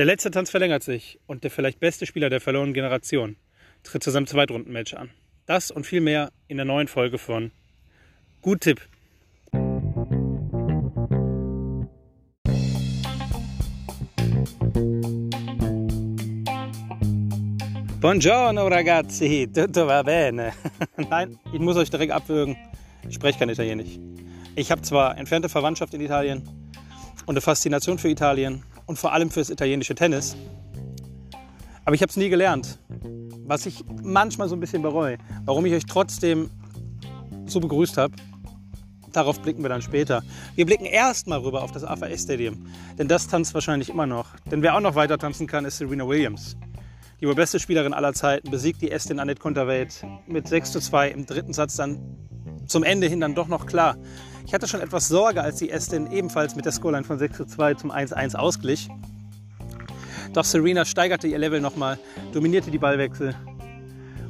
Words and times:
Der 0.00 0.06
letzte 0.06 0.30
Tanz 0.30 0.48
verlängert 0.48 0.82
sich 0.82 1.20
und 1.26 1.44
der 1.44 1.50
vielleicht 1.50 1.78
beste 1.78 2.06
Spieler 2.06 2.30
der 2.30 2.40
verlorenen 2.40 2.72
Generation 2.72 3.36
tritt 3.82 4.02
zu 4.02 4.10
seinem 4.10 4.26
Zweitrundenmatch 4.26 4.94
an. 4.94 5.10
Das 5.44 5.70
und 5.70 5.84
viel 5.84 6.00
mehr 6.00 6.32
in 6.48 6.56
der 6.56 6.64
neuen 6.64 6.88
Folge 6.88 7.18
von 7.18 7.50
Gut 8.40 8.62
Tipp. 8.62 8.80
Buongiorno 18.00 18.68
ragazzi, 18.68 19.50
tutto 19.54 19.86
va 19.86 20.02
bene. 20.02 20.54
Nein, 21.10 21.38
ich 21.52 21.60
muss 21.60 21.76
euch 21.76 21.90
direkt 21.90 22.12
abwürgen. 22.12 22.56
Ich 23.06 23.16
spreche 23.16 23.38
kein 23.38 23.50
Italienisch. 23.50 23.98
Ich 24.56 24.70
habe 24.70 24.80
zwar 24.80 25.18
entfernte 25.18 25.50
Verwandtschaft 25.50 25.92
in 25.92 26.00
Italien 26.00 26.48
und 27.26 27.34
eine 27.34 27.42
Faszination 27.42 27.98
für 27.98 28.08
Italien 28.08 28.64
und 28.90 28.98
vor 28.98 29.12
allem 29.12 29.30
fürs 29.30 29.50
italienische 29.50 29.94
Tennis, 29.94 30.36
aber 31.84 31.94
ich 31.94 32.02
habe 32.02 32.10
es 32.10 32.16
nie 32.16 32.28
gelernt. 32.28 32.80
Was 33.46 33.64
ich 33.64 33.84
manchmal 34.02 34.48
so 34.48 34.56
ein 34.56 34.60
bisschen 34.60 34.82
bereue. 34.82 35.16
Warum 35.44 35.64
ich 35.64 35.72
euch 35.72 35.86
trotzdem 35.86 36.50
so 37.46 37.60
begrüßt 37.60 37.96
habe, 37.96 38.14
darauf 39.12 39.40
blicken 39.40 39.62
wir 39.62 39.68
dann 39.68 39.80
später. 39.80 40.24
Wir 40.56 40.66
blicken 40.66 40.86
erstmal 40.86 41.38
rüber 41.38 41.62
auf 41.62 41.70
das 41.70 41.84
AVS 41.84 42.24
Stadium, 42.24 42.66
denn 42.98 43.06
das 43.06 43.28
tanzt 43.28 43.54
wahrscheinlich 43.54 43.90
immer 43.90 44.06
noch. 44.06 44.26
Denn 44.50 44.60
wer 44.60 44.74
auch 44.74 44.80
noch 44.80 44.96
weiter 44.96 45.18
tanzen 45.18 45.46
kann, 45.46 45.64
ist 45.64 45.78
Serena 45.78 46.06
Williams. 46.06 46.56
Die 47.20 47.28
wohl 47.28 47.36
beste 47.36 47.60
Spielerin 47.60 47.94
aller 47.94 48.12
Zeiten 48.12 48.50
besiegt 48.50 48.82
die 48.82 48.90
Estin 48.90 49.20
Annette 49.20 49.40
Konterweit 49.40 50.04
mit 50.26 50.48
6 50.48 50.72
zu 50.72 50.80
2 50.80 51.10
im 51.10 51.26
dritten 51.26 51.52
Satz 51.52 51.76
dann 51.76 52.00
zum 52.70 52.84
Ende 52.84 53.08
hin 53.08 53.20
dann 53.20 53.34
doch 53.34 53.48
noch 53.48 53.66
klar. 53.66 53.96
Ich 54.46 54.54
hatte 54.54 54.66
schon 54.66 54.80
etwas 54.80 55.08
Sorge, 55.08 55.42
als 55.42 55.56
die 55.56 55.70
Estin 55.70 56.10
ebenfalls 56.10 56.56
mit 56.56 56.64
der 56.64 56.72
Scoreline 56.72 57.04
von 57.04 57.18
6 57.18 57.36
zu 57.36 57.44
2 57.44 57.74
zum 57.74 57.90
1-1 57.90 58.36
ausglich. 58.36 58.88
Doch 60.32 60.44
Serena 60.44 60.84
steigerte 60.84 61.26
ihr 61.26 61.38
Level 61.38 61.60
nochmal, 61.60 61.98
dominierte 62.32 62.70
die 62.70 62.78
Ballwechsel 62.78 63.34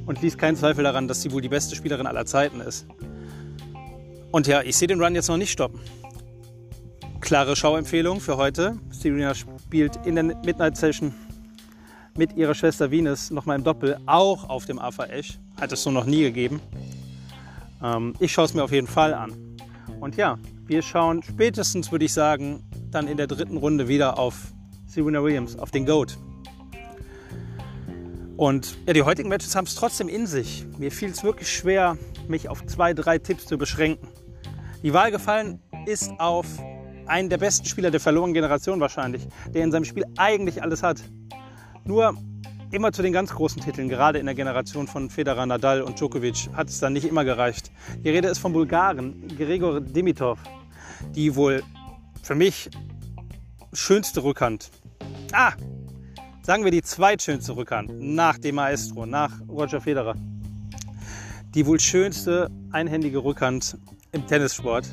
und 0.07 0.23
ließ 0.23 0.39
keinen 0.39 0.57
Zweifel 0.57 0.85
daran, 0.85 1.07
dass 1.07 1.21
sie 1.23 1.31
wohl 1.33 1.43
die 1.43 1.49
beste 1.49 1.77
Spielerin 1.77 2.07
aller 2.07 2.25
Zeiten 2.25 2.61
ist. 2.61 2.87
Und 4.33 4.47
ja, 4.47 4.63
ich 4.63 4.77
sehe 4.77 4.89
den 4.89 5.03
Run 5.03 5.15
jetzt 5.15 5.29
noch 5.29 5.37
nicht 5.37 5.51
stoppen. 5.51 5.81
Klare 7.21 7.55
Schauempfehlung 7.57 8.21
für 8.21 8.37
heute. 8.39 8.79
Serena 8.91 9.35
spielt 9.35 9.97
in 10.07 10.15
der 10.15 10.25
Midnight 10.25 10.77
Session 10.77 11.15
mit 12.17 12.37
ihrer 12.37 12.55
Schwester 12.55 12.91
Venus 12.91 13.31
nochmal 13.31 13.59
im 13.59 13.65
Doppel, 13.65 13.99
auch 14.07 14.49
auf 14.49 14.65
dem 14.65 14.79
AFA 14.79 15.05
Esch. 15.05 15.39
Hat 15.61 15.73
es 15.73 15.83
so 15.83 15.91
noch 15.91 16.07
nie 16.07 16.23
gegeben. 16.23 16.61
Ähm, 17.83 18.15
ich 18.19 18.33
schaue 18.33 18.45
es 18.45 18.55
mir 18.55 18.63
auf 18.63 18.73
jeden 18.73 18.87
Fall 18.87 19.15
an. 19.15 19.33
Und 20.01 20.17
ja, 20.17 20.39
wir 20.67 20.83
schauen 20.83 21.23
spätestens, 21.23 21.91
würde 21.93 22.05
ich 22.05 22.13
sagen, 22.13 22.63
dann 22.91 23.09
in 23.09 23.17
der 23.17 23.27
dritten 23.27 23.57
Runde 23.57 23.89
wieder 23.89 24.19
auf 24.19 24.53
Serena 24.87 25.23
Williams, 25.23 25.59
auf 25.59 25.71
den 25.71 25.87
GOAT. 25.87 26.19
Und 28.37 28.79
ja, 28.87 28.95
die 28.95 29.03
heutigen 29.03 29.29
Matches 29.29 29.55
haben 29.55 29.67
es 29.67 29.75
trotzdem 29.75 30.09
in 30.09 30.27
sich. 30.27 30.65
Mir 30.79 30.91
fiel 30.91 31.11
es 31.11 31.23
wirklich 31.23 31.53
schwer, 31.53 31.99
mich 32.27 32.49
auf 32.49 32.65
zwei, 32.65 32.95
drei 32.95 33.19
Tipps 33.19 33.47
zu 33.47 33.59
beschränken. 33.59 34.09
Die 34.83 34.95
Wahl 34.95 35.11
gefallen 35.11 35.61
ist 35.87 36.11
auf 36.19 36.47
einen 37.07 37.29
der 37.29 37.39
besten 37.39 37.67
Spieler 37.67 37.91
der 37.91 38.01
verlorenen 38.01 38.33
Generation 38.33 38.81
wahrscheinlich, 38.81 39.27
der 39.53 39.65
in 39.65 39.73
seinem 39.73 39.85
Spiel 39.85 40.05
eigentlich 40.17 40.63
alles 40.63 40.83
hat. 40.83 41.03
Nur 41.85 42.15
immer 42.71 42.93
zu 42.93 43.03
den 43.03 43.13
ganz 43.13 43.35
großen 43.35 43.63
Titeln, 43.63 43.89
gerade 43.89 44.19
in 44.19 44.27
der 44.27 44.35
Generation 44.35 44.87
von 44.87 45.11
Federer, 45.11 45.45
Nadal 45.47 45.83
und 45.83 45.99
Djokovic, 45.99 46.49
hat 46.55 46.69
es 46.69 46.79
dann 46.79 46.93
nicht 46.93 47.07
immer 47.07 47.25
gereicht. 47.25 47.71
Die 48.05 48.11
Rede 48.11 48.29
ist 48.29 48.39
vom 48.39 48.53
Bulgaren 48.53 49.29
Gregor 49.37 49.81
Dimitrov, 49.81 50.39
die 51.15 51.35
wohl 51.35 51.63
für 52.23 52.35
mich 52.35 52.71
schönste 53.73 54.23
Rückhand. 54.23 54.71
Ah, 55.33 55.53
sagen 56.43 56.65
wir 56.65 56.71
die 56.71 56.83
zweitschönste 56.83 57.57
Rückhand 57.57 57.91
nach 57.99 58.39
dem 58.39 58.57
Maestro, 58.57 59.07
nach 59.07 59.33
Roger 59.49 59.81
Federer. 59.81 60.15
Die 61.55 61.67
wohl 61.67 61.81
schönste 61.81 62.51
einhändige 62.71 63.19
Rückhand 63.19 63.79
im 64.13 64.27
Tennissport. 64.27 64.89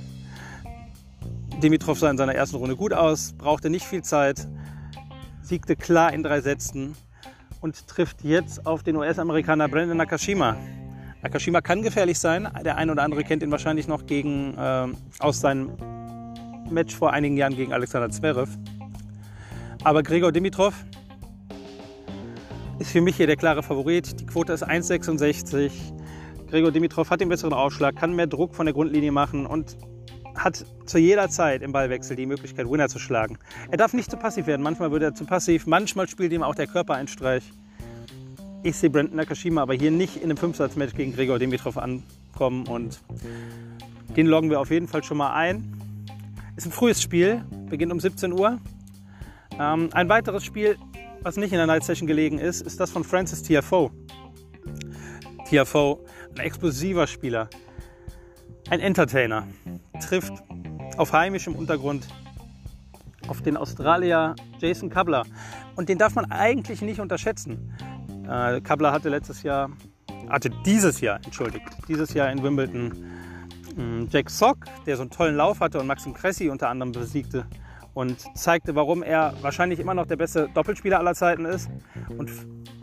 Dimitrov 1.62 2.00
sah 2.00 2.10
in 2.10 2.18
seiner 2.18 2.36
ersten 2.36 2.56
Runde 2.56 2.76
gut 2.76 2.94
aus, 2.94 3.34
brauchte 3.38 3.70
nicht 3.70 3.86
viel 3.86 4.04
Zeit, 4.04 4.48
siegte 5.42 5.76
klar 5.76 6.14
in 6.14 6.24
drei 6.24 6.42
Sätzen 6.42 6.96
und 7.62 7.88
trifft 7.88 8.23
jetzt 8.23 8.66
auf 8.66 8.84
den 8.84 8.95
US-Amerikaner 8.95 9.68
Brandon 9.68 9.97
Nakashima. 9.97 10.56
Nakashima 11.22 11.62
kann 11.62 11.81
gefährlich 11.81 12.19
sein. 12.19 12.47
Der 12.63 12.78
eine 12.78 12.91
oder 12.91 13.03
andere 13.03 13.23
kennt 13.23 13.44
ihn 13.44 13.51
wahrscheinlich 13.51 13.88
noch 13.88 14.06
gegen, 14.06 14.56
äh, 14.57 14.88
aus 15.19 15.40
seinem 15.40 15.72
Match 16.69 16.95
vor 16.95 17.13
einigen 17.13 17.38
Jahren 17.38 17.56
gegen 17.56 17.73
Alexander 17.73 18.09
Zverev. 18.09 18.50
Aber 19.84 20.03
Gregor 20.03 20.31
Dimitrov 20.31 20.73
ist 22.79 22.91
für 22.91 23.01
mich 23.01 23.16
hier 23.16 23.28
der 23.28 23.38
klare 23.38 23.63
Favorit. 23.63 24.19
Die 24.19 24.25
Quote 24.25 24.53
ist 24.53 24.68
1,66. 24.68 25.72
Gregor 26.50 26.72
Dimitrov 26.72 27.09
hat 27.09 27.22
den 27.22 27.29
besseren 27.29 27.53
Aufschlag, 27.53 27.95
kann 27.95 28.16
mehr 28.16 28.28
Druck 28.28 28.56
von 28.56 28.66
der 28.66 28.74
Grundlinie 28.74 29.12
machen 29.12 29.45
und 29.45 29.78
hat 30.38 30.66
zu 30.86 30.98
jeder 30.98 31.30
Zeit 31.30 31.62
im 31.62 31.72
Ballwechsel 31.72 32.16
die 32.16 32.25
Möglichkeit, 32.25 32.70
Winner 32.70 32.88
zu 32.88 33.00
schlagen. 33.00 33.38
Er 33.70 33.78
darf 33.78 33.94
nicht 33.94 34.09
zu 34.09 34.18
passiv 34.18 34.48
werden. 34.48 34.62
Manchmal 34.62 34.92
wird 34.92 35.03
er 35.03 35.16
zu 35.16 35.25
passiv, 35.25 35.66
manchmal 35.66 36.08
spielt 36.08 36.31
ihm 36.31 36.44
auch 36.44 36.56
der 36.56 36.68
Körper 36.68 36.94
einen 36.94 37.08
Streich. 37.08 37.44
Ich 38.64 38.75
sehe 38.75 38.90
Brandon 38.90 39.16
Nakashima 39.16 39.62
aber 39.62 39.74
hier 39.74 39.92
nicht 39.92 40.18
in 40.18 40.24
einem 40.24 40.38
Fünfsatzmatch 40.38 40.94
gegen 40.96 41.14
Gregor 41.14 41.40
Dimitrov 41.40 41.78
ankommen 41.78 42.68
und 42.68 43.00
den 44.16 44.28
loggen 44.28 44.50
wir 44.50 44.59
auf 44.59 44.72
jeden 44.72 44.88
Fall 44.88 45.03
schon 45.03 45.18
mal 45.18 45.34
ein. 45.34 45.74
Ist 46.56 46.66
ein 46.66 46.72
frühes 46.72 47.02
Spiel, 47.02 47.44
beginnt 47.69 47.92
um 47.92 48.00
17 48.00 48.34
Uhr. 48.34 48.59
Ähm, 49.59 49.90
ein 49.94 50.09
weiteres 50.09 50.44
Spiel, 50.44 50.78
was 51.22 51.38
nicht 51.38 51.52
in 51.52 51.58
der 51.58 51.68
Night 51.68 51.84
Session 51.84 52.08
gelegen 52.08 52.40
ist, 52.40 52.62
ist 52.62 52.80
das 52.80 52.90
von 52.92 53.04
Francis 53.04 53.44
Tiafoe. 53.44 53.92
Tiafoe, 55.48 56.00
ein 56.36 56.40
explosiver 56.40 57.08
Spieler, 57.08 57.50
ein 58.70 58.80
Entertainer, 58.80 59.48
trifft 60.02 60.34
auf 60.98 61.14
heimischem 61.14 61.56
Untergrund 61.56 62.08
auf 63.28 63.42
den 63.42 63.58
Australier 63.58 64.36
Jason 64.60 64.90
Kabler. 64.90 65.24
Und 65.76 65.90
den 65.90 65.98
darf 65.98 66.16
man 66.16 66.32
eigentlich 66.32 66.82
nicht 66.82 67.00
unterschätzen. 67.00 67.74
Äh, 68.30 68.62
Kabler 68.62 68.92
hatte 68.92 69.10
letztes 69.10 69.44
Jahr, 69.44 69.70
hatte 70.30 70.50
dieses 70.66 71.02
Jahr, 71.02 71.20
entschuldigt, 71.24 71.66
dieses 71.88 72.14
Jahr 72.14 72.32
in 72.32 72.44
Wimbledon 72.44 72.92
äh, 73.78 74.08
Jack 74.10 74.30
Sock, 74.30 74.58
der 74.86 74.98
so 74.98 75.04
einen 75.04 75.12
tollen 75.12 75.36
Lauf 75.36 75.60
hatte 75.60 75.80
und 75.80 75.88
Maxim 75.88 76.14
Cressy 76.14 76.50
unter 76.50 76.70
anderem 76.70 76.92
besiegte 76.92 77.46
und 77.94 78.26
zeigte, 78.38 78.76
warum 78.76 79.02
er 79.02 79.34
wahrscheinlich 79.42 79.80
immer 79.80 79.94
noch 79.94 80.06
der 80.06 80.18
beste 80.18 80.50
Doppelspieler 80.54 81.00
aller 81.00 81.16
Zeiten 81.16 81.46
ist 81.46 81.70
und 82.18 82.30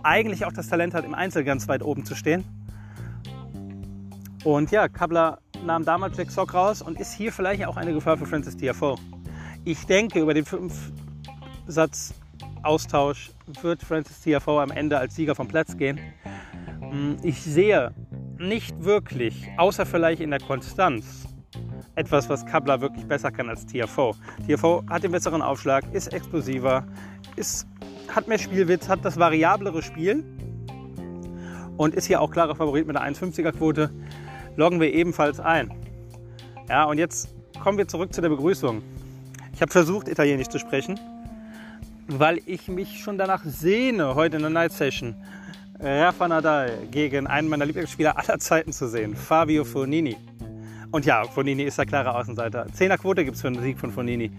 eigentlich 0.03 0.45
auch 0.45 0.53
das 0.53 0.69
Talent 0.69 0.95
hat, 0.95 1.05
im 1.05 1.15
Einzel 1.15 1.45
ganz 1.45 1.69
weit 1.69 1.83
oben 1.83 2.05
zu 2.05 2.15
stehen. 2.15 2.45
Und 4.45 4.71
ja, 4.71 4.89
Kabler 4.89 5.39
nahm 5.65 5.85
damals 5.85 6.17
Jack 6.17 6.31
Sock 6.31 6.55
raus 6.55 6.81
und 6.83 7.01
ist 7.01 7.13
hier 7.13 7.33
vielleicht 7.33 7.67
auch 7.67 7.77
eine 7.77 7.93
Gefahr 7.93 8.17
für 8.17 8.27
Francis 8.27 8.57
Tiafoe. 8.57 8.95
Ich 9.65 9.87
denke, 9.87 10.21
über 10.21 10.35
den 10.35 10.45
Fünf-Satz-Austausch 10.45 13.33
wird 13.63 13.83
Francis 13.83 14.21
Tiafoe 14.21 14.63
am 14.63 14.71
Ende 14.71 14.99
als 14.99 15.17
Sieger 15.17 15.35
vom 15.35 15.49
Platz 15.49 15.77
gehen. 15.77 15.99
Hm, 16.81 17.17
ich 17.23 17.43
sehe 17.43 17.93
nicht 18.39 18.85
wirklich, 18.85 19.49
außer 19.57 19.85
vielleicht 19.87 20.21
in 20.21 20.31
der 20.31 20.41
Konstanz, 20.41 21.27
etwas, 21.95 22.29
was 22.29 22.45
Kabla 22.45 22.81
wirklich 22.81 23.07
besser 23.07 23.31
kann 23.31 23.49
als 23.49 23.65
Tiafoe. 23.67 24.15
Tiafoe 24.47 24.83
hat 24.91 25.05
den 25.05 25.13
besseren 25.13 25.43
Aufschlag, 25.43 25.85
ist 25.93 26.13
explosiver, 26.13 26.85
ist, 27.37 27.69
hat 28.09 28.27
mehr 28.29 28.39
Spielwitz, 28.39 28.89
hat 28.89 29.05
das 29.05 29.19
variablere 29.19 29.83
Spiel 29.83 30.25
und 31.77 31.95
ist 31.95 32.07
hier 32.07 32.21
auch 32.21 32.31
klarer 32.31 32.55
Favorit 32.55 32.87
mit 32.87 32.97
einer 32.97 33.15
1,50er 33.15 33.53
Quote 33.53 33.91
loggen 34.57 34.81
wir 34.81 34.93
ebenfalls 34.93 35.41
ein. 35.41 35.71
Ja, 36.69 36.85
und 36.85 36.99
jetzt 36.99 37.29
kommen 37.63 37.79
wir 37.79 37.89
zurück 37.89 38.13
zu 38.13 38.21
der 38.21 38.29
Begrüßung. 38.29 38.83
Ich 39.53 39.61
habe 39.61 39.71
versucht, 39.71 40.09
Italienisch 40.09 40.49
zu 40.49 40.59
sprechen, 40.59 40.99
weil 42.09 42.41
ich 42.47 42.69
mich 42.69 43.01
schon 43.01 43.19
danach 43.19 43.45
sehne, 43.45 44.15
heute 44.15 44.37
in 44.37 44.43
der 44.43 44.51
Night 44.51 44.73
Session 44.73 45.15
Rafa 45.81 46.29
Nadal 46.29 46.87
gegen 46.91 47.27
einen 47.27 47.49
meiner 47.49 47.67
Lieblingsspieler 47.67 48.17
aller 48.17 48.39
Zeiten 48.39 48.73
zu 48.73 48.89
sehen, 48.89 49.15
Fabio 49.15 49.65
Fonini. 49.65 50.17
Und 50.91 51.05
ja, 51.05 51.25
Fonini 51.25 51.65
ist 51.65 51.79
der 51.79 51.87
klare 51.87 52.15
Außenseiter. 52.15 52.67
Zehnerquote 52.73 53.25
gibt 53.25 53.35
es 53.35 53.43
für 53.43 53.49
einen 53.49 53.61
Sieg 53.61 53.79
von 53.79 53.91
Fonini. 53.91 54.31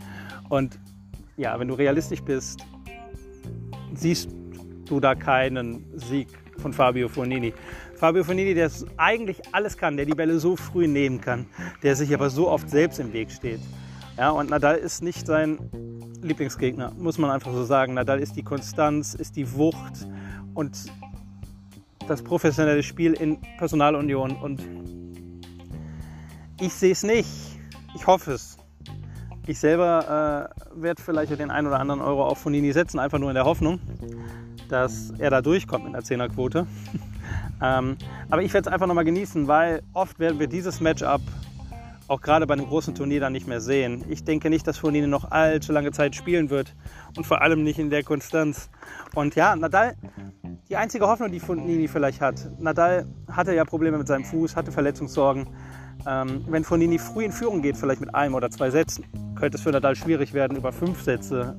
Und 0.50 0.80
ja, 1.38 1.60
wenn 1.60 1.68
du 1.68 1.74
realistisch 1.74 2.22
bist, 2.22 2.66
siehst 3.94 4.30
du 4.86 5.00
da 5.00 5.16
keinen 5.16 5.86
Sieg 5.96 6.30
von 6.58 6.72
Fabio 6.72 7.10
Fonini. 7.10 7.54
Fabio 8.06 8.24
Fonini, 8.24 8.54
der 8.54 8.70
eigentlich 8.98 9.42
alles 9.52 9.78
kann, 9.78 9.98
der 9.98 10.06
die 10.06 10.14
Bälle 10.14 10.38
so 10.38 10.56
früh 10.56 10.88
nehmen 10.88 11.22
kann, 11.22 11.48
der 11.82 11.96
sich 11.96 12.14
aber 12.14 12.30
so 12.30 12.48
oft 12.52 12.70
selbst 12.70 13.00
im 13.00 13.14
Weg 13.14 13.32
steht. 13.32 13.60
Ja, 14.16 14.30
und 14.30 14.52
Nadal 14.52 14.76
ist 14.76 15.02
nicht 15.02 15.26
sein 15.26 15.58
Lieblingsgegner, 16.22 16.92
muss 17.00 17.18
man 17.18 17.32
einfach 17.32 17.52
so 17.52 17.64
sagen. 17.64 17.96
Nadal 17.96 18.20
ist 18.20 18.36
die 18.36 18.44
Konstanz, 18.44 19.16
ist 19.16 19.36
die 19.36 19.52
Wucht 19.54 20.08
und 20.54 20.78
das 22.08 22.22
professionelle 22.22 22.84
Spiel 22.84 23.14
in 23.14 23.42
Personalunion. 23.58 24.36
Und 24.36 24.62
ich 26.62 26.76
sehe 26.76 26.92
es 26.92 27.02
nicht. 27.02 27.58
Ich 27.96 28.06
hoffe 28.06 28.34
es. 28.34 28.56
Ich 29.48 29.58
selber 29.58 30.52
werde 30.76 31.02
vielleicht 31.02 31.32
den 31.40 31.50
einen 31.50 31.66
oder 31.66 31.80
anderen 31.80 32.02
Euro 32.02 32.24
auf 32.24 32.38
Fonini 32.38 32.72
setzen, 32.72 33.00
einfach 33.00 33.18
nur 33.18 33.32
in 33.32 33.36
der 33.36 33.46
Hoffnung, 33.46 33.80
dass 34.70 35.12
er 35.18 35.32
da 35.32 35.42
durchkommt 35.42 35.86
mit 35.86 35.96
einer 35.96 36.04
Zehnerquote. 36.04 36.68
ähm, 37.62 37.98
aber 38.30 38.42
ich 38.42 38.54
werde 38.54 38.70
es 38.70 38.74
einfach 38.74 38.88
nochmal 38.88 39.06
genießen, 39.06 39.48
weil 39.48 39.82
oft 39.94 40.20
werden 40.20 40.40
wir 40.40 40.48
dieses 40.48 40.82
Matchup 40.82 41.22
auch 42.08 42.22
gerade 42.22 42.46
bei 42.46 42.54
einem 42.54 42.68
großen 42.68 42.94
Turnier 42.94 43.20
dann 43.20 43.34
nicht 43.34 43.48
mehr 43.48 43.62
sehen. 43.62 44.06
Ich 44.10 44.24
denke 44.24 44.50
nicht, 44.50 44.68
dass 44.68 44.78
Fonini 44.78 45.08
noch 45.08 45.32
allzu 45.32 45.72
lange 45.72 45.92
Zeit 45.92 46.16
spielen 46.16 46.50
wird 46.50 46.76
und 47.18 47.26
vor 47.26 47.42
allem 47.42 47.64
nicht 47.64 47.80
in 47.80 47.90
der 47.90 48.04
Konstanz. 48.04 48.70
Und 49.16 49.36
ja, 49.36 49.56
Nadal, 49.56 49.96
die 50.70 50.76
einzige 50.76 51.08
Hoffnung, 51.08 51.32
die 51.32 51.40
Fonini 51.40 51.88
vielleicht 51.88 52.22
hat, 52.22 52.48
Nadal 52.60 53.08
hatte 53.32 53.56
ja 53.56 53.66
Probleme 53.66 53.98
mit 53.98 54.08
seinem 54.08 54.26
Fuß, 54.26 54.56
hatte 54.56 54.72
Verletzungssorgen. 54.72 55.48
Ähm, 56.08 56.46
wenn 56.48 56.64
Fonini 56.64 57.00
früh 57.00 57.26
in 57.26 57.32
Führung 57.32 57.62
geht, 57.62 57.78
vielleicht 57.78 58.02
mit 58.02 58.14
einem 58.14 58.36
oder 58.36 58.52
zwei 58.52 58.70
Sätzen, 58.70 59.06
könnte 59.36 59.58
es 59.58 59.64
für 59.64 59.72
Nadal 59.72 59.96
schwierig 59.96 60.34
werden, 60.34 60.58
über 60.58 60.72
fünf 60.72 61.02
Sätze 61.02 61.58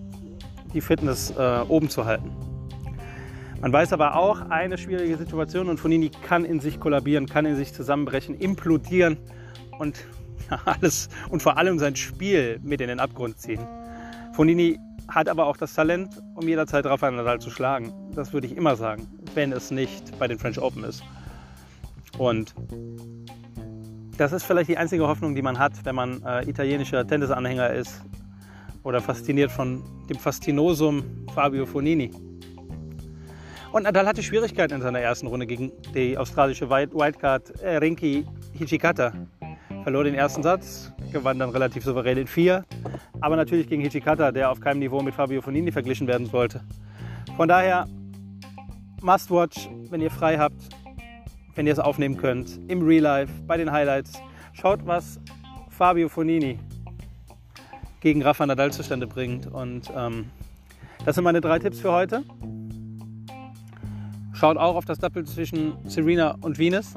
die 0.72 0.80
Fitness 0.80 1.32
äh, 1.36 1.60
oben 1.68 1.88
zu 1.88 2.04
halten. 2.04 2.45
Man 3.60 3.72
weiß 3.72 3.92
aber 3.92 4.16
auch, 4.16 4.50
eine 4.50 4.76
schwierige 4.76 5.16
Situation 5.16 5.68
und 5.68 5.78
Fonini 5.78 6.10
kann 6.10 6.44
in 6.44 6.60
sich 6.60 6.78
kollabieren, 6.78 7.26
kann 7.26 7.46
in 7.46 7.56
sich 7.56 7.72
zusammenbrechen, 7.72 8.34
implodieren 8.34 9.16
und 9.78 10.04
alles 10.64 11.08
und 11.30 11.42
vor 11.42 11.56
allem 11.56 11.78
sein 11.78 11.96
Spiel 11.96 12.60
mit 12.62 12.80
in 12.80 12.88
den 12.88 13.00
Abgrund 13.00 13.38
ziehen. 13.38 13.66
Fonini 14.34 14.78
hat 15.08 15.28
aber 15.28 15.46
auch 15.46 15.56
das 15.56 15.74
Talent, 15.74 16.10
um 16.34 16.46
jederzeit 16.46 16.84
Rafael 16.84 17.14
Nadal 17.14 17.40
zu 17.40 17.50
schlagen. 17.50 17.92
Das 18.14 18.32
würde 18.32 18.46
ich 18.46 18.56
immer 18.56 18.76
sagen, 18.76 19.06
wenn 19.34 19.52
es 19.52 19.70
nicht 19.70 20.18
bei 20.18 20.28
den 20.28 20.38
French 20.38 20.60
Open 20.60 20.84
ist. 20.84 21.02
Und 22.18 22.54
das 24.18 24.32
ist 24.32 24.44
vielleicht 24.44 24.68
die 24.68 24.78
einzige 24.78 25.06
Hoffnung, 25.06 25.34
die 25.34 25.42
man 25.42 25.58
hat, 25.58 25.72
wenn 25.84 25.94
man 25.94 26.22
äh, 26.24 26.48
italienischer 26.48 27.06
Tennisanhänger 27.06 27.70
ist 27.70 28.02
oder 28.82 29.00
fasziniert 29.00 29.50
von 29.50 29.82
dem 30.08 30.18
Fastinosum 30.18 31.04
Fabio 31.34 31.66
Fonini. 31.66 32.10
Und 33.72 33.82
Nadal 33.82 34.06
hatte 34.06 34.22
Schwierigkeiten 34.22 34.74
in 34.74 34.82
seiner 34.82 35.00
ersten 35.00 35.26
Runde 35.26 35.46
gegen 35.46 35.72
die 35.94 36.16
australische 36.16 36.70
Wildcard 36.70 37.60
äh, 37.60 37.76
Rinki 37.76 38.26
Hichikata 38.52 39.12
verlor 39.86 40.02
den 40.02 40.16
ersten 40.16 40.42
Satz, 40.42 40.92
gewann 41.12 41.38
dann 41.38 41.50
relativ 41.50 41.84
souverän 41.84 42.18
in 42.18 42.26
vier. 42.26 42.64
Aber 43.20 43.36
natürlich 43.36 43.68
gegen 43.68 43.82
Hichikata, 43.82 44.32
der 44.32 44.50
auf 44.50 44.58
keinem 44.58 44.80
Niveau 44.80 45.00
mit 45.00 45.14
Fabio 45.14 45.40
Fonini 45.40 45.70
verglichen 45.70 46.08
werden 46.08 46.26
sollte. 46.26 46.60
Von 47.36 47.46
daher, 47.46 47.86
must 49.00 49.30
watch, 49.30 49.68
wenn 49.90 50.00
ihr 50.00 50.10
frei 50.10 50.38
habt, 50.38 50.60
wenn 51.54 51.68
ihr 51.68 51.72
es 51.72 51.78
aufnehmen 51.78 52.16
könnt, 52.16 52.58
im 52.66 52.82
Real 52.82 53.02
Life, 53.02 53.32
bei 53.46 53.56
den 53.56 53.70
Highlights. 53.70 54.20
Schaut, 54.54 54.84
was 54.84 55.20
Fabio 55.68 56.08
Fonini 56.08 56.58
gegen 58.00 58.22
Rafa 58.22 58.44
Nadal 58.44 58.72
zustande 58.72 59.06
bringt. 59.06 59.46
Und 59.46 59.88
ähm, 59.96 60.30
das 61.04 61.14
sind 61.14 61.22
meine 61.22 61.40
drei 61.40 61.60
Tipps 61.60 61.78
für 61.78 61.92
heute. 61.92 62.24
Schaut 64.38 64.58
auch 64.58 64.76
auf 64.76 64.84
das 64.84 64.98
Doppel 64.98 65.24
zwischen 65.24 65.72
Serena 65.88 66.36
und 66.42 66.58
Venus. 66.58 66.94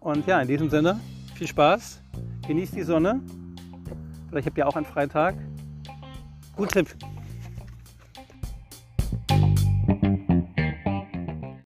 Und 0.00 0.26
ja, 0.26 0.40
in 0.40 0.48
diesem 0.48 0.68
Sinne, 0.68 0.98
viel 1.36 1.46
Spaß, 1.46 2.02
genießt 2.48 2.74
die 2.74 2.82
Sonne. 2.82 3.20
Vielleicht 4.28 4.48
habt 4.48 4.58
ihr 4.58 4.66
auch 4.66 4.74
einen 4.74 4.84
freien 4.84 5.08
Tag. 5.08 5.36
Gut 6.56 6.72
Tipp. 6.72 6.88